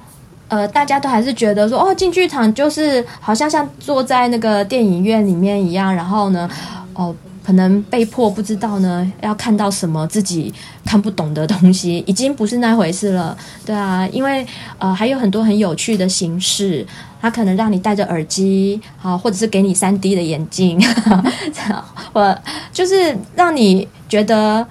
[0.49, 6.49] 呃大家都还是觉得说哦进剧场就是好像像坐在那个电影院里面一样，然后呢，
[6.95, 7.15] 哦。
[7.43, 10.53] 可能被迫不知道呢，要看到什么自己
[10.85, 14.45] 看不懂的东西， 已经不是那回事了，对啊，因为
[14.77, 16.87] 呃还有很多很有趣的形式，
[17.21, 20.79] 它可能让你戴着耳机，好，或者是给你三 D 的眼镜，
[22.13, 22.39] 或
[22.71, 24.65] 就是让你觉得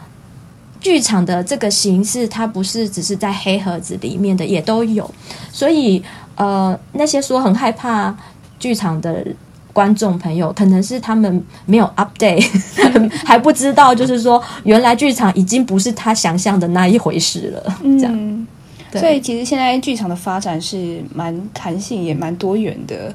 [0.81, 5.09] 剧场的这个形式，它不是只是在黑盒子里面的，也都有，
[5.53, 6.03] 所以
[6.37, 8.17] 呃那些说很害怕
[8.59, 9.27] 剧场的。
[9.73, 12.47] 观众朋友，可能是他们没有 update，
[13.25, 17.79] 还不知道，就是说原来剧场已经不是他想象的那一回事了。
[17.83, 18.47] 这样，嗯，
[18.93, 23.15] 所以其实现在剧场的发展是蛮弹性，也蛮多元的。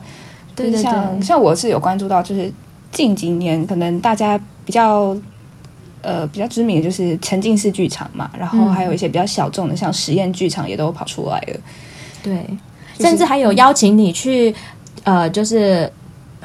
[0.56, 2.52] 对对就是像像我是有关注到，就是
[2.92, 5.16] 近几年可能大家比较
[6.02, 11.60] 呃比较知名的就是沉浸式剧场嘛，然后嗯还有一些比较小众的，像实验剧场也都跑出来了。
[12.24, 12.34] 对，
[12.98, 14.54] 就是甚至还有邀请你去，
[15.04, 15.88] 呃，就是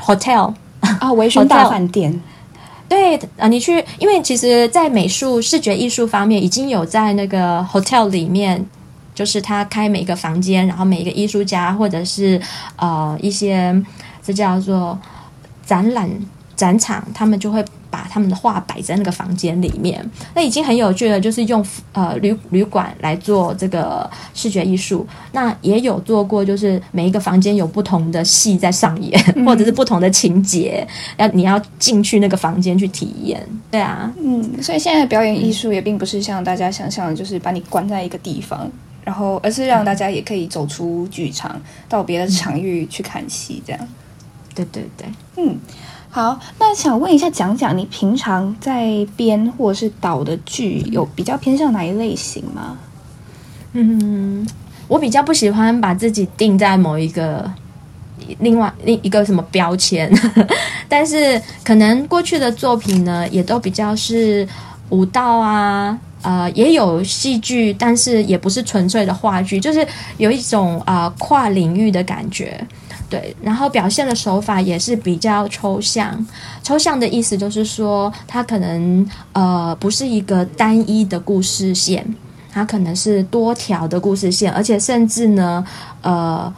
[0.00, 0.54] hotel。
[0.98, 2.20] 啊，维宣大饭店，
[2.88, 8.66] 对，啊，你去，因为其实，在美术、视觉艺术方面，已经有在那个 hotel 里面，
[9.14, 12.40] 就是他开每个房间，然后每一个艺术家或者是
[12.76, 13.80] 呃一些
[14.24, 14.98] 这叫做
[15.64, 16.10] 展览
[16.56, 20.02] 展场，他们就会把他们的画摆在那个房间里面。
[20.34, 25.06] 那已经很有趣了，就是用呃旅旅馆来做这个视觉艺术。
[25.32, 30.86] 那也有做过，就是每一个房间有不同的戏在上演，或者是不同的情节，
[31.18, 33.46] 要你要进去那个房间去体验。
[33.70, 38.70] 对啊，嗯，所以现在的表演艺术也并不是像大家想象的，就是把你关在一个地方，
[39.04, 43.88] 然后而是让大家也可以走出剧场，到别的场域去看戏，这样。
[44.54, 45.06] 对对对。
[45.36, 45.58] 嗯，
[46.14, 52.76] 好，那想问一下，讲讲你平常在编或者是导的剧，有比较偏向哪一类型吗？
[53.72, 54.46] 嗯，
[54.88, 57.50] 我比较不喜欢把自己定在某一个
[58.40, 60.12] 另外另一个什么标签，
[60.86, 64.46] 但是可能过去的作品呢，也都比较是
[64.90, 65.98] 舞蹈啊。
[66.20, 69.84] 呃，也有戏剧，但是也不是纯粹的话剧，就是
[70.18, 72.64] 有一种啊、呃跨领域的感觉，
[73.12, 73.36] 对。
[73.42, 76.26] 然后表现的手法也是比较抽象，
[76.62, 82.02] 抽象的意思就是说，它可能呃不是一个单一的故事线，
[82.50, 85.62] 它可能是多条的故事线，而且甚至呢，
[86.00, 86.50] 呃，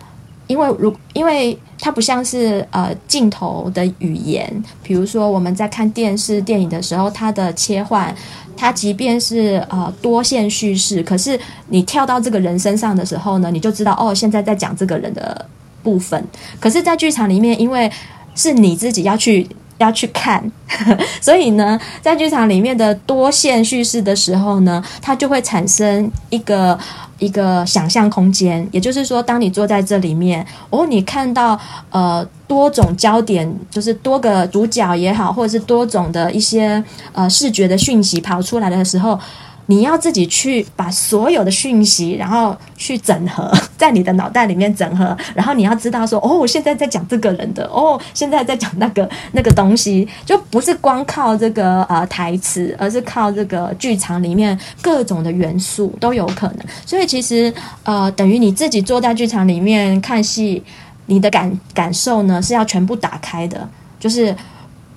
[0.46, 8.14] 因为如因为它不像是呃镜头的语言，比如说我们在看电视电影的时候，它的切换，
[8.56, 11.38] 它即便是呃多线叙事，可是
[11.68, 15.46] 你跳到这个人身上的时候呢，你就知道哦，现在在讲这个人的
[15.84, 16.26] 部分。
[16.58, 17.88] 可是，在剧场里面，因为
[18.34, 19.46] 是你自己要去
[19.78, 20.42] 要去看，
[21.20, 26.78] 所以呢，在剧场里面的多线叙事的时候呢，它就会产生一个
[27.18, 28.66] 一个想象空间。
[28.72, 39.18] 也就是说，当你坐在这里面，哦，你看到呃多种焦点，就是多个主角也好，或者是多种的一些呃视觉的讯息跑出来的时候。
[39.66, 56.58] 你要自己去把所有的讯息，然后去整合 在你的脑袋里面整合，然后你要知道说，哦，我现在在讲这个人的，哦，现在在讲那个那个东西，就不是光靠这个呃台词，而是靠这个剧场里面各种的元素都有可能。
[56.84, 57.52] 所以其实
[57.84, 60.62] 呃，等于你自己坐在剧场里面看戏，
[61.06, 63.66] 你的感感受呢是要全部打开的，
[63.98, 64.34] 就是。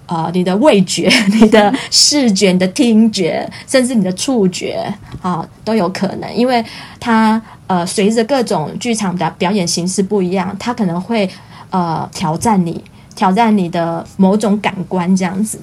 [0.08, 4.92] 呃，你的味觉、 你的视觉、你的听觉，甚至你的触觉
[5.22, 6.64] 啊、都有可能，因为
[7.00, 11.30] 它呃，随着各种剧场的表演形式不一样，它可能会
[11.70, 12.82] 呃挑战你，
[13.16, 15.60] 挑战你的某种感官这样子。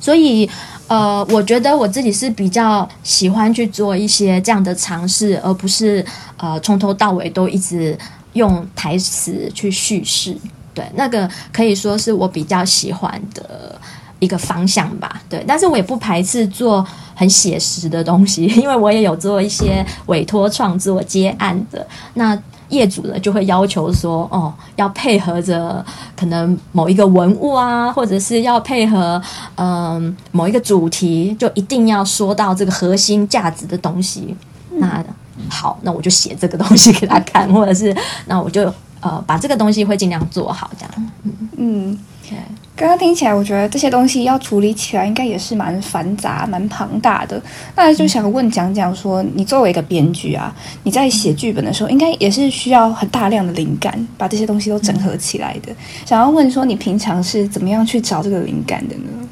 [0.00, 0.48] 所以
[0.88, 6.04] 呃，我觉得我自己是比较喜欢去做一些这样的尝试，而不是
[6.36, 7.98] 呃从头到尾都一直
[8.34, 10.36] 用台词去叙事。
[10.76, 13.80] 对，那个可以说是我比较喜欢的
[14.18, 15.22] 一个方向吧。
[15.26, 21.86] 对，但是我也不排斥做很写实的东西， 因为我也有做一些委托创作接案的。
[22.12, 25.82] 那业主呢就会要求说，哦，要配合着
[26.14, 29.22] 可能某一个文物啊，或者是要配合
[29.54, 34.36] 嗯、某一个主题，就一定要说到这个核心价值的东西。
[34.72, 35.02] 那
[35.48, 41.10] 好，那我就写这个东西给他看，或者是那我就呃把这个东西会尽量做好，这样。
[41.56, 42.36] 嗯，对。
[42.78, 47.40] 刚刚听起来，我觉得这些东西要处理起来，应该也是蛮繁杂、蛮庞大的。
[47.74, 55.74] 那就想问讲讲说，你作为一个编剧啊，你在写剧本的时候，应该也是需要很大量的灵感，把这些东西都整合起来的。
[56.04, 59.26] 想要问说，你平常是怎么样去找这个灵感的呢？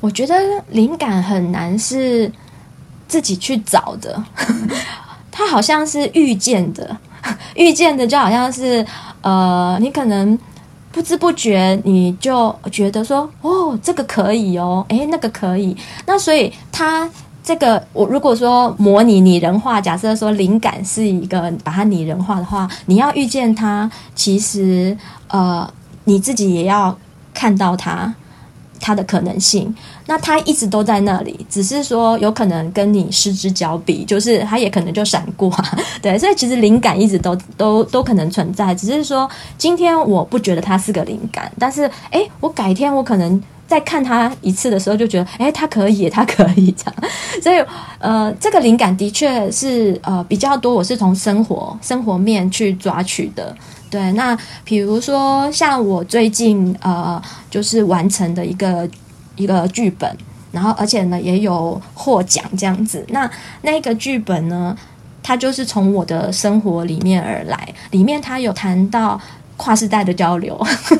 [0.00, 0.34] 我觉得
[0.70, 2.32] 灵感很难是
[3.06, 4.24] 自己去找的，
[5.30, 6.96] 它好像是遇见的，
[7.54, 8.84] 遇见的就好像是
[9.22, 10.38] 呃，你可能
[10.92, 17.08] 不知不觉你就觉得说，哦，这个可以哦，诶，那个可以，那所以它。
[17.42, 24.96] 这个我如果说模拟拟人化，假设说灵感是一个把它拟人化的话，你要遇见它，其实
[25.28, 25.68] 呃
[26.04, 26.96] 你自己也要
[27.32, 28.14] 看到它，
[28.80, 29.72] 它的可能性。
[30.06, 35.54] 那它一直都在那里，只是说有可能跟你失之交臂，就是它也可能就闪过。
[36.02, 43.40] 对，所以其实灵感一直都都都可能存在，只是说今天我不觉得它是个灵感，但是诶，我改天我可能。
[43.70, 46.94] 在看他一次的时候，就觉得，哎，他可以， 他可以这样。
[47.40, 47.64] 所以，
[48.00, 53.56] 呃，这个灵感的确是呃比较多，我是从生活生活面去抓取的。
[53.90, 58.88] 对，那比如说像我最近呃就是完成的一个
[59.36, 60.16] 一个剧本，
[60.52, 63.04] 然后而且呢也有获奖这样子。
[63.08, 63.30] 那
[63.62, 64.76] 那个剧本呢，
[65.22, 69.20] 它就是从我的生活里面而来，里面它有谈到。
[69.62, 70.58] 跨世代的交流，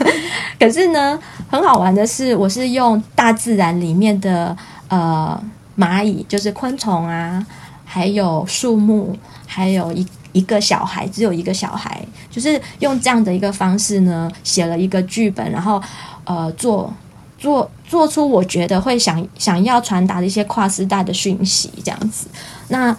[0.60, 4.54] 可是呢，很好玩的是，我是用大自然里面的
[4.88, 5.42] 呃
[5.78, 7.42] 蚂蚁，就是昆虫啊，
[7.86, 15.82] 还有树木，还有一一个小孩，只有一个小孩，就是用这样的一个方式呢，写了一个剧本，然后
[16.24, 16.92] 呃做
[17.38, 22.26] 做做出我觉得会想想要传达的一些跨世代的讯息，这样子，
[22.68, 22.96] 那。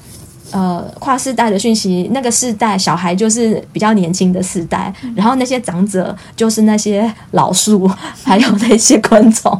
[0.53, 7.89] 呃，跨世代的讯息，那个世代小孩就是比较年轻的世代，然后那些长者就是那些老树，
[8.21, 9.57] 还有那些昆虫，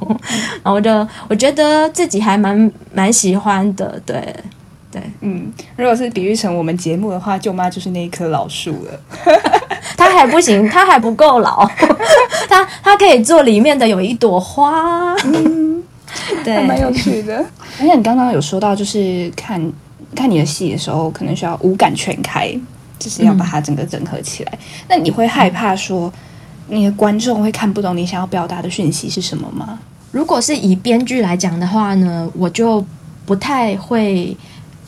[0.62, 0.92] 然后就
[1.30, 4.36] 我觉得自己还蛮蛮喜欢的，对
[4.92, 9.00] 对，嗯，如果是比喻成我们节目的话，舅妈就是那一棵老树了，
[9.96, 11.66] 它还不行，它还不够老，
[12.50, 15.82] 它它可以做里面的有一朵花，嗯，
[16.44, 17.38] 对，蛮有趣的。
[17.80, 19.72] 而且你刚刚有说到，就是看。
[20.14, 22.54] 看你的戏的时候，可能需要五感全开，
[23.00, 24.60] 就是要把它整个整合起来。
[24.90, 26.12] 那你会害怕说，
[26.68, 29.80] 你的观众会看不懂你想要表达的讯息是什么吗？
[30.12, 32.86] 如果是以编剧来讲的话呢，我就
[33.26, 34.36] 不太会，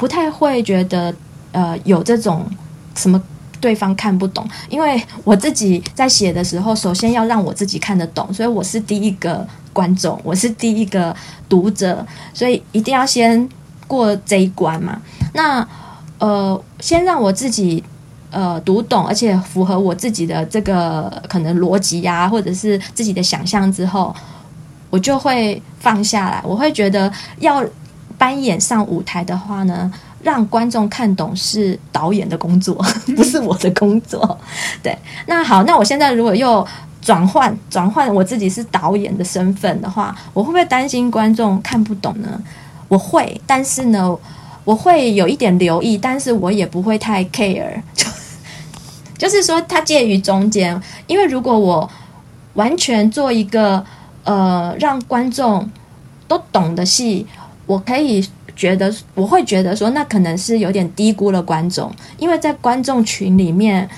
[0.04, 1.16] 不太会觉得
[1.54, 2.46] 呃有这种
[2.94, 3.22] 什么
[3.62, 11.16] 对方看不懂，因为我自己在写的时候，首先要让我自己看得懂，所以我是第一个观众，我是第一个
[11.48, 13.48] 读者，所以一定要先。
[13.86, 15.00] 过这一关嘛？
[15.34, 15.68] 那
[16.18, 17.84] 呃，先让我自己
[18.32, 24.16] 呃读懂，而且符合我自己的这个可能逻辑呀，或者是自己的想象之后，
[24.90, 26.42] 我就会放下来。
[26.44, 27.64] 我会觉得要
[28.18, 32.76] 扮演上舞台的话呢，让观众看懂是导演的工作，
[33.16, 34.38] 不是我的工作。
[34.82, 34.98] 对，
[35.28, 36.66] 那好，那我现在如果又
[37.02, 42.42] 转换转换我自己是导演的身份的话，我会不会担心观众看不懂呢？
[42.88, 44.18] 我会，但是呢，
[44.64, 48.06] 我会有一点留意，但是我也不会太 care，就
[49.18, 50.80] 就是说，它介于中间。
[51.08, 51.90] 因为如果我
[52.54, 53.84] 完全做一个
[54.24, 55.70] 呃让观众
[56.28, 57.26] 都懂的戏，
[57.74, 58.24] 我可以
[58.56, 63.90] 觉得，我会觉得说，那可能是有点低估了观众，因为在观众群里面，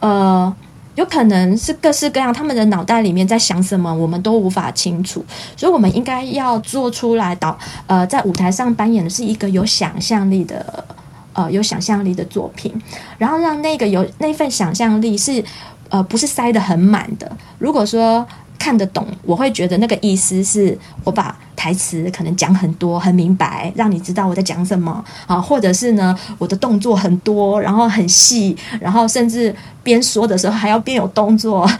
[0.00, 0.54] 呃。
[0.96, 5.24] 有可能是各式各样，他们的脑袋里面在想什么，我们都无法清楚。
[5.56, 10.84] 所以，我们应该要做出来导呃，在舞台上扮演的是一个有想象力的
[11.32, 12.72] 呃有想象力的作品，
[13.18, 15.42] 然后让那个有那份想象力是
[15.88, 17.36] 呃不是塞得很满的。
[17.58, 18.24] 如果说。
[18.64, 31.70] 看得懂，我会觉得那个意思是我把台词可能讲很多很明白，让你知道我在讲什么啊，或者是呢，我的动作很多，然后很细，然后甚至边说的时候还要边有动作，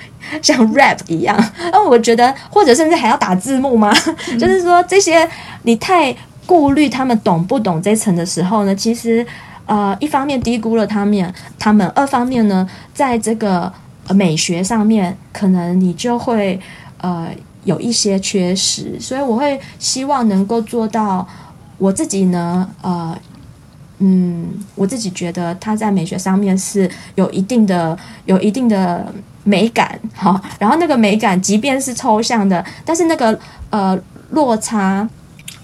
[0.42, 1.34] 像 rap 一样。
[1.72, 3.90] 那我觉得，或者甚至还要打字幕吗？
[4.38, 5.26] 就是说这些
[5.62, 9.26] 你太顾虑他们懂不懂这层的时候呢，其实
[9.64, 13.72] 呃，一方面低估了他们，他们二方面呢，在这个。
[14.10, 16.60] 美学上面，可能你就会
[16.98, 17.28] 呃
[17.64, 21.26] 有一些缺失，所以我会希望能够做到
[21.78, 23.16] 我自己呢，呃，
[23.98, 29.10] 嗯，我自己觉得他在美学上面是有一定的、有一定的
[29.44, 33.38] 美感， 好，然后那个美感，即便是抽象的，但是那个
[33.70, 33.98] 呃
[34.30, 35.08] 落差，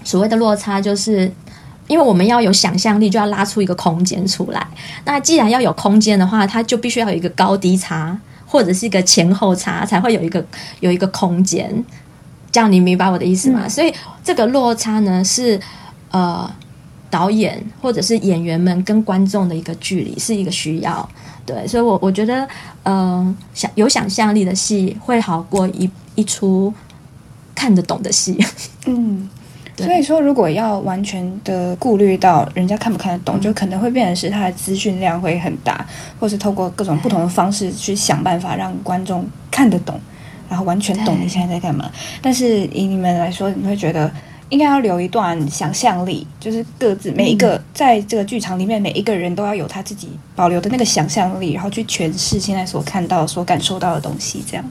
[0.03, 1.31] 所谓的落差，就是
[1.87, 4.65] 因为我们要有想象力，就要拉出一个空间出来。
[5.05, 8.17] 那既然要有空间的话，它就必须要有一个高低差。
[8.51, 10.45] 或者是一个前后差，才会有一个
[10.81, 11.73] 有一个空间，
[12.51, 13.69] 这样你明白我的意思吗？
[13.69, 15.57] 所以这个落差呢，是
[16.11, 16.53] 呃
[17.09, 21.09] 导演或者是演员们跟观众的一个距离，是一个需要。
[21.45, 22.45] 对，所以我我觉得，
[22.83, 26.73] 嗯，想有想象力的戏会好过一一出
[27.55, 28.37] 看得懂的戏。
[28.85, 29.29] 嗯。
[29.81, 35.85] 所以说，如果要完全的顾虑到人家看不看得懂，就可能会变成是他的资讯量会很大，
[36.19, 39.99] 或是透过各种不同的方式去想办法让观众看得懂，
[40.49, 41.91] 然后完全懂你现在在干嘛。
[42.21, 44.11] 但是以你们来说，你会觉得
[44.49, 54.43] 应该要留一段想象力，就是各自每一个在这个剧场里面每一个人都要有他自己保留的那个想象力，然后去诠释现在所看到、所感受到的东西。
[54.45, 54.65] 这样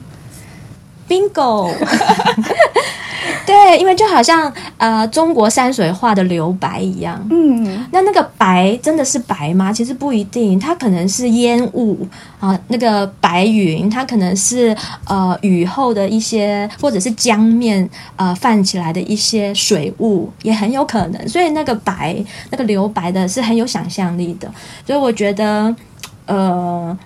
[1.09, 1.73] ，bingo。
[3.45, 7.19] 对，因为就好像呃中国山水画的留白一样。
[7.29, 9.71] 嗯，那那个白真的是白吗？
[9.73, 12.07] 其实不一定，它可能是烟雾
[12.39, 14.75] 啊，那个白云，它可能是
[15.05, 21.27] 呃雨后的一些，或者是江面呃泛起来的一些水雾，也很有可能。
[21.27, 24.51] 所以那个白，那个留白的是很有想象力的。
[24.85, 25.75] 所以我觉得，
[26.25, 26.97] 呃，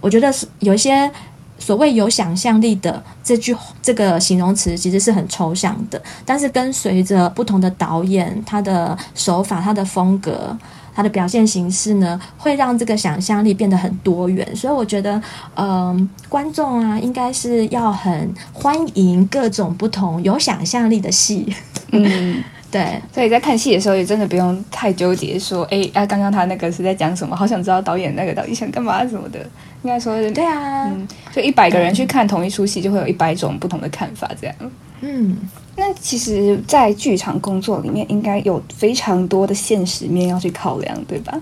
[0.00, 1.10] 我觉得是有一些。
[1.58, 10.56] 所谓有想象力的这句这个形容词其实是很抽象的，但是跟随着不同的导演他的手法、他的风格、
[10.94, 14.46] 他的表现形式呢，会让这个想象力变得很多元。
[14.54, 15.20] 所以我觉得，
[15.56, 21.54] 嗯，观众啊，应该是要很欢迎各种不同有想象力的戏。
[21.92, 22.42] 嗯，
[22.74, 27.36] 对，所以在看戏的时候也真的不用太纠结，说，哎，啊，刚刚他那个是在讲什么？
[27.36, 29.38] 好想知道导演那个到底想干嘛什么的。
[29.84, 34.56] 应该说，对啊，嗯，就一百个人去看同一出戏，就会有一百种不同的看法，这样。
[35.02, 35.36] 嗯，
[35.76, 41.40] 那其实，在剧场工作里面，应该有非常多的现实面要去考量，对吧？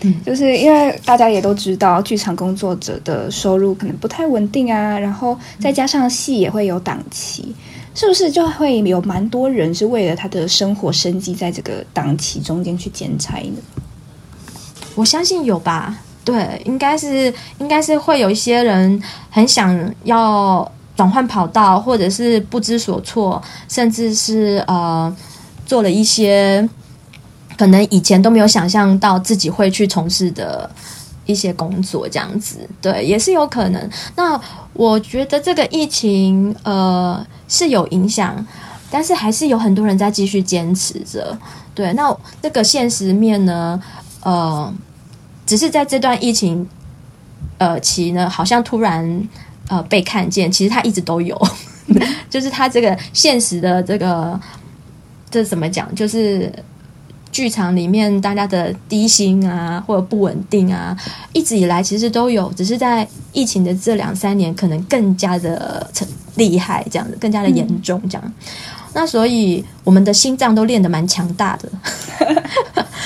[0.00, 7.52] 嗯，就是因为大家也都知道，剧场工作者的收入可能不太稳定啊，然后再加上戏也会有档期，
[7.94, 13.58] 是不是就会有蛮多人是为了他的生活生计，在这个档期中间去兼差呢？
[14.94, 15.98] 我相信有吧。
[16.22, 25.14] 对，应该是应该是会有一些人很想要转换跑道，或者是不知所措，甚至是呃
[25.64, 26.68] 做了一些
[27.56, 30.70] 可能以前都没有想象到自己会去从事的
[31.30, 33.90] 一些工作，这样子，对，也是有可能。
[34.16, 34.40] 那
[34.72, 38.44] 我觉得这个疫情呃是有影响，
[38.90, 41.38] 但是还是有很多人在继续坚持着。
[41.74, 43.82] 对，那这个现实面呢，
[44.22, 44.72] 呃。
[45.46, 46.64] 只是在这段疫情，
[47.58, 49.28] 呃期呢，好像突然
[49.66, 51.36] 呃被看见，其实他一直都有，
[52.30, 54.40] 就是他这个现实的这个，
[55.28, 55.92] 这怎么讲？
[55.92, 56.52] 就是
[57.32, 60.96] 剧场里面大家的低薪啊，或者不稳定啊，
[61.32, 65.88] 一直以来其实都有，只是在疫情的这两三年，可能更加的
[66.34, 68.32] 厉害，这样子，更加的严重，这样。
[68.92, 71.68] 那所以我们的心脏都练得蛮强大的，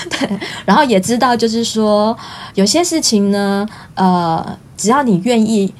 [0.08, 2.16] 对，然后也知道就是说
[2.54, 5.70] 有些事情呢，呃，只要你愿意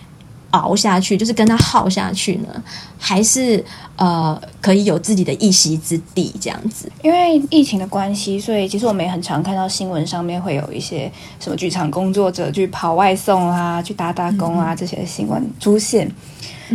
[0.51, 2.63] 熬下去，就是跟他耗下去呢，
[3.05, 3.63] 还是
[3.97, 6.91] 呃可以有自己的一席之地这样子。
[7.03, 16.11] 因为疫情的关系，所以其实我们也很常看到新闻上面会有一些什么剧场工作者去跑外送啊，去打打工啊这些新闻出现。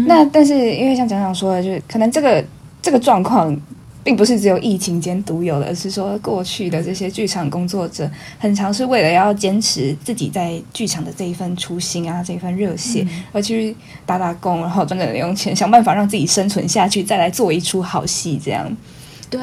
[0.06, 2.46] 那但是因为像蒋蒋说的，就是可能这个。
[2.82, 3.54] 这个状况
[4.04, 13.76] 并不是只有疫情间独有的，而是说过去的这些剧场工作者，很常是为了要坚持自己在剧场的这一份初心啊，这一份热血，而去
[14.06, 18.40] 打打工，然后赚点零用钱，想办法让自己生存下去，再来做一出好戏。
[18.44, 18.72] 这样，
[19.30, 19.40] 对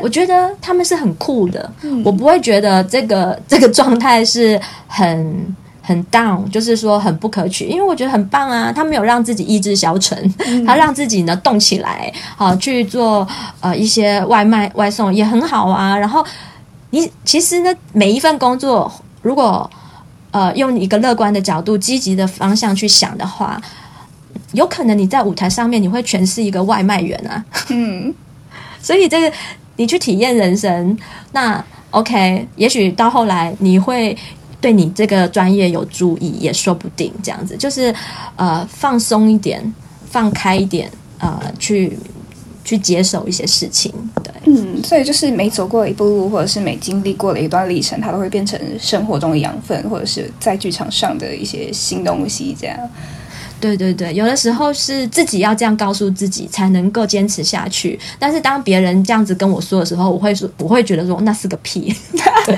[0.00, 1.72] 我觉得他们是很酷的，
[2.04, 5.56] 我不会觉得这个 这个状态是很。
[5.88, 10.14] 很 down，就是说很不可取，因为我觉得很棒啊，他没有让自己意志消沉，
[10.66, 13.26] 他让自己呢动起来，好去做
[13.60, 15.96] 呃一些外卖外送也很好啊。
[15.96, 16.22] 然后
[16.90, 19.70] 你其实呢每一份工作，如果
[20.30, 23.58] 呃用一个乐观的角度、积极的方向去想的话，
[24.52, 27.42] 有可能你在舞台上面你会诠释一个外卖员啊。
[27.70, 28.14] 嗯，
[28.82, 29.32] 所以这个
[29.76, 30.98] 你去体验人生，
[31.32, 34.14] 那 OK，也许到后来你会。
[34.60, 37.94] 对你这个专业有注意也说不定，这样子就是
[38.36, 39.72] 呃放松一点，
[40.10, 41.96] 放开一点，呃去
[42.64, 43.92] 去接受一些事情，
[44.22, 52.76] 对，嗯，所以就是每走过一步路，或者是每经历过的一段历程，它都会变成生活中的养分，或者是在剧场上的一些新东西，这样。
[53.60, 57.98] 对对对，有的时候是自己要这样告诉自己，才能够坚持下去。
[58.18, 61.92] 但是当别人这样子跟我说的时候，我会说，我会觉得说那是个屁。
[62.46, 62.54] 对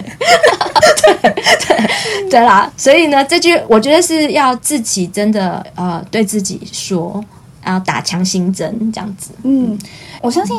[1.02, 7.24] 对对对啦，所以呢，这句我觉得是要自己真的呃对自己说，
[7.64, 9.30] 然后打强心针这样子。
[9.42, 9.78] 嗯，
[10.20, 10.56] 我相信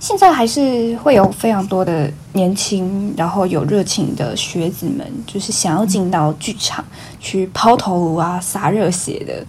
[0.00, 6.84] 现在还是会有非常多的年轻，然后有热情的学子们，就是想要进到剧场
[7.20, 9.44] 去抛头颅啊、洒热血的。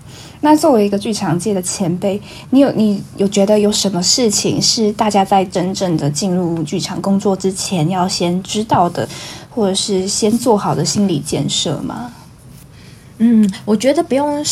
[0.45, 9.07] 那作为一个剧场界的前辈，你有你有觉得有什么事情是大家在真正的进入剧场工作之前要先知道的，
[9.49, 12.11] 或者是先做好的心理建设吗？
[13.19, 14.45] 嗯，我觉得不用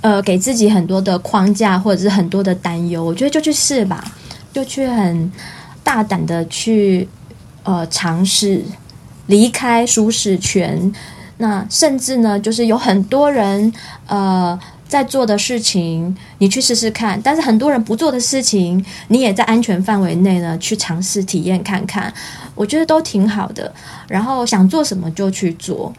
[0.00, 4.02] 呃给自己很多的框架或者是很多的担忧，我觉得就去试吧，
[4.50, 5.30] 就去很
[5.84, 7.06] 大胆的去
[7.64, 8.64] 呃尝试
[9.26, 10.90] 离开舒适圈。
[11.36, 13.70] 那甚至呢，就是有很多人
[14.06, 14.58] 呃。
[14.88, 22.12] 在做的事情，你去试试看；但是很多人不做的事情，你也在安全范围内呢去尝试体验看看，
[22.54, 23.70] 我觉得都挺好的。
[24.08, 25.92] 然后想做什么就去做，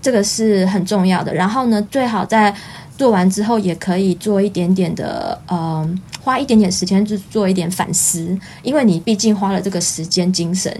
[0.00, 1.34] 这个是很重要的。
[1.34, 2.54] 然后呢，最好在
[2.96, 10.74] 做完之后也可以做一点点的，嗯，花一点点时间去做一点反思，因为你毕竟花了这个时间、精神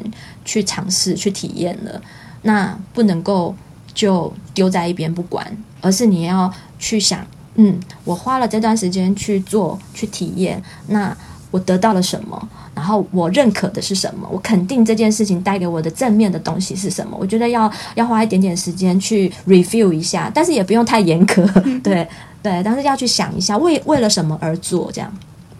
[0.46, 2.00] 去尝试、去体验了，
[2.42, 3.54] 那不能够
[3.92, 5.46] 就丢在一边不管，
[5.82, 7.26] 而是你要去想。
[7.56, 11.14] 嗯，我花了这段时间去做、去体验，那
[11.50, 12.48] 我得到了什么？
[12.74, 14.26] 然后我认可的是什么？
[14.30, 17.16] 我肯定这件事情带给我的正面的东西是什么？
[17.20, 21.44] 我觉得要要花一点点时间去 review 一下，但是也不用太严苛，
[21.82, 22.06] 对
[22.42, 25.12] 对，但是要去想一下为为了什么而做，这样。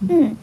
[0.09, 0.35] 嗯，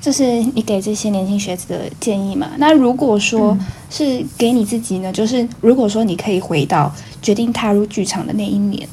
[0.00, 2.50] 这是你给这些年轻学子的建议嘛？
[2.58, 3.56] 那如果说
[3.88, 5.12] 是给你自己呢？
[5.12, 6.92] 就是如果说你可以回到
[7.22, 8.86] 决定踏入剧场的那一年。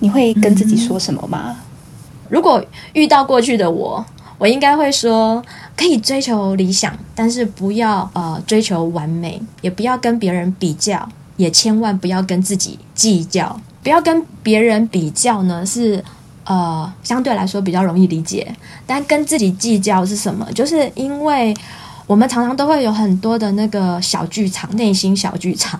[0.00, 1.56] 你会跟自己说什么吗？
[2.28, 4.04] 如果遇到过去的我，
[4.38, 5.42] 我应该会说：
[5.76, 13.60] 可以追求理想，但是不要呃追求完美，也不要跟别人比较，也千万不要跟自己计较。
[13.82, 16.02] 不要跟别人比较呢，是
[16.44, 18.54] 呃相对来说比较容易理解。
[18.86, 20.46] 但跟自己计较是什么？
[20.52, 21.54] 就是因为
[22.06, 25.78] 我们常常都会有很多的那个小剧场，内心小剧场。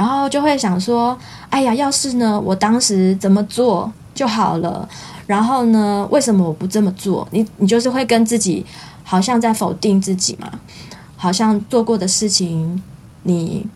[0.00, 1.14] 然后就会想说
[1.50, 4.88] ：“哎呀，要是呢，我当时怎么做就好了。
[5.26, 7.28] 然后呢，为什么我不这么做？
[7.32, 8.64] 你你就是会跟自己
[9.04, 10.50] 好像在否定自己嘛？
[11.18, 12.82] 好像做过的事情，
[13.24, 13.66] 你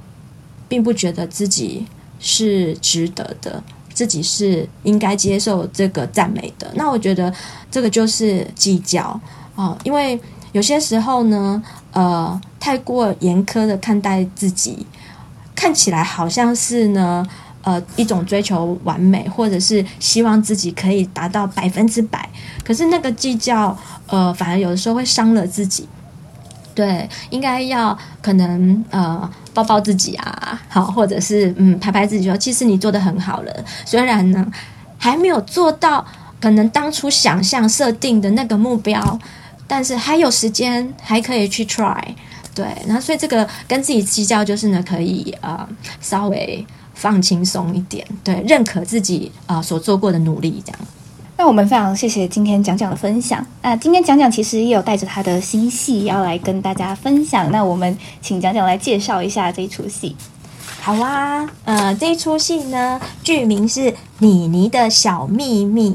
[0.67, 1.85] 并不觉得自己
[2.19, 3.63] 是值得的，
[3.93, 6.73] 自己是应该接受这个赞美的。
[6.75, 7.31] 那我觉得
[7.71, 9.21] 这个就是计较
[9.55, 10.19] 啊，因为
[10.53, 11.63] 有些时候呢，
[11.93, 14.87] 呃，太过严苛的看待自己。”
[15.65, 17.27] 看起来好像是呢，
[17.63, 22.29] 呃，一种追求完美，或者是希望自己可以达到百分之百。
[22.63, 23.75] 可是那个计较，
[24.09, 25.89] 呃，反而有的时候会伤了自己。
[26.75, 33.65] 对，应该要可能呃抱抱自己啊，好，或者是嗯拍拍自己说，其实你做的很好了。
[33.87, 34.47] 虽然呢
[34.99, 36.05] 还没有做到
[36.43, 39.19] 可能当初想象设定的那个目标，
[39.67, 42.05] 但是还有时间，还可以去 try。
[42.55, 45.69] 对，那所以这个跟自己计较，就是呢，可以呃
[46.01, 50.81] 稍微放轻松一点，对，认可自己啊所做过的努力，这样。
[51.37, 53.45] 那我们非常谢谢今天讲讲的分享。
[53.61, 57.51] 那今天讲讲其实也有带着他的新戏要来跟大家分享。
[57.51, 60.15] 那我们请讲讲来介绍一下这一出戏。
[60.81, 63.81] 好啊，呃，这一出戏呢，剧名是
[64.19, 65.91] 《妮妮的小秘密》。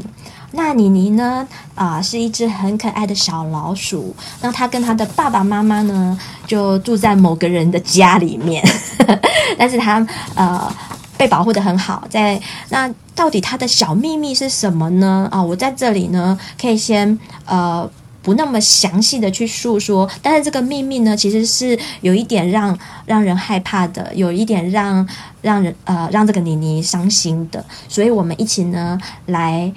[0.51, 1.47] 那妮妮呢？
[1.75, 4.15] 啊，是一只很可爱的小老鼠。
[4.41, 8.63] 那它跟它的爸爸妈妈呢，就住在某个人的家里面。
[9.59, 10.71] 但是它呃
[11.17, 12.03] 被保护的很好。
[12.09, 15.27] 在那到底它的小秘密是什么呢？
[15.31, 17.87] 啊，我在这里呢，可以先呃
[18.23, 20.09] 不那么详细的去诉说。
[20.23, 22.75] 但是这个秘密呢，其实是有一点让
[23.05, 25.07] 让人害怕的，有一点让
[25.43, 27.63] 让人呃让这个妮妮伤心的。
[27.87, 28.97] 所以我们一起呢
[29.27, 29.71] 来。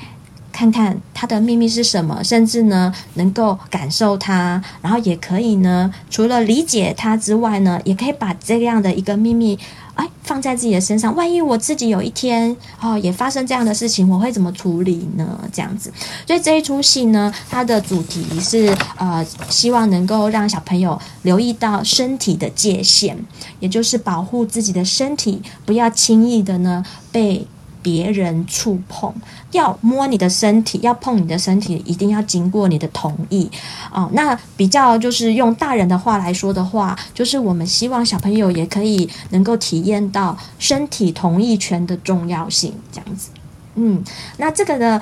[0.53, 9.59] 看看他的秘密是什么，甚至呢能够感受它，然后也可以呢，除了理解它之外呢，也可以把这样的一个秘密，
[9.95, 11.15] 哎，放在自己的身上。
[11.17, 15.41] 万一我自己有一天哦也发生这样的事情，我会怎么处理呢？
[15.53, 15.93] 这样子，
[16.27, 23.17] 所以这一出戏呢，它的主题是呃，希望能够让小朋友留意到身体的界限，
[23.59, 27.47] 也就是保护自己的身体，不要轻易的呢被。
[27.83, 29.13] 别人触碰，
[29.51, 33.51] 要摸你的身体，要碰你的身体，一定要经过你的同意
[33.93, 34.09] 哦。
[34.13, 43.31] 那比较就是用大人的话来说的话，就是我们希望小朋友也可以能够体验到身体同意权的重要性，这样子。
[43.75, 44.03] 嗯，
[44.37, 45.01] 那这个的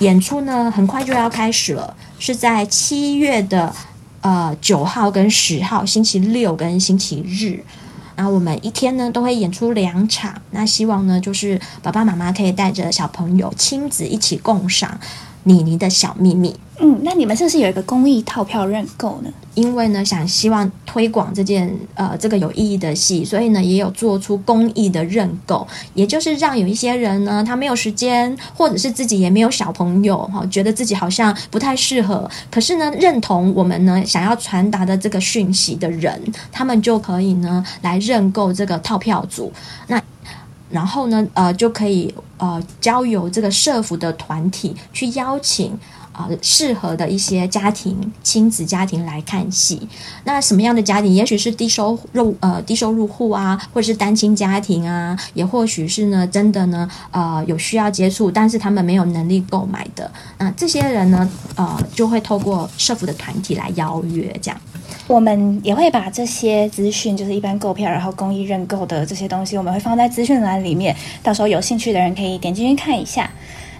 [0.00, 3.74] 演出呢，很快就要开始了，是在七月的
[4.20, 7.64] 呃九号跟十号，星期六跟星期日。
[8.18, 14.98] 然后我们一天呢都会演出两场，那希望呢就是爸爸妈妈可以带着小朋友亲子一起共赏。
[15.48, 16.54] 妮妮的小秘密。
[16.80, 19.30] 嗯，那你们是不是有一个公益套票认购呢？
[19.54, 36.22] 因为呢，想希望推广这件呃这个有意义的戏，所以呢也有做出公益的认购，也就是让有一些人呢他没有时间，或者是自己也没有小朋友哈，觉得自己好像不太适合，可是呢认同我们呢想要传达的这个讯息的人，
[36.52, 39.52] 他们就可以呢来认购这个套票组，
[39.88, 40.00] 那
[40.70, 45.78] 然后呢呃就可以呃交由这个社服的团体去邀请。
[46.18, 49.88] 啊适合的一些家庭亲子家庭来看戏。
[50.24, 51.14] 那什么样的家庭？
[51.14, 60.10] 也许是低收入呃低收入户啊，或者是单亲家庭啊，也或许是呢真的呢呃有需要接触，但是他们没有能力购买的。
[60.38, 64.60] 那这些人呢呃就会透过社服的团体来邀约这样。
[65.06, 73.30] 我们也会把这些资讯，就是一般购票然后公益认购的这些东西，我们会放在资讯栏里面，到时候有兴趣的人可以点进去看一下。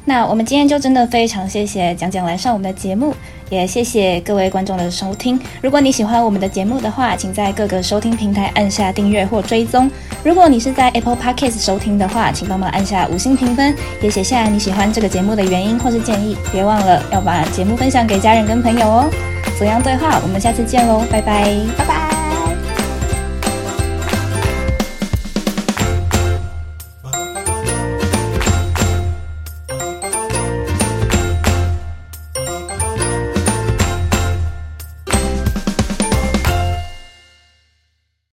[0.08, 3.14] 那我们今天就真的非常谢谢蒋蒋来上我们的节目，
[3.50, 5.38] 也谢谢各位观众的收听。
[5.60, 9.88] 如果你喜欢我们的节目的话，请在各个收听平台按下订阅或追踪。
[10.24, 16.38] 如果你是在 Apple Podcast 收听的话，请帮忙按下五星评分，也写下你喜欢这个节目的原因或是建议。
[16.50, 19.10] 别忘了要把节目分享给家人跟朋友哦。
[19.58, 22.07] 怎样对话，我们下次见喽，拜拜，拜拜。